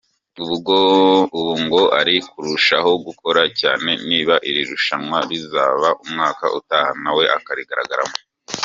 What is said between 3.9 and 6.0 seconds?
niba iri rushanwa rizaba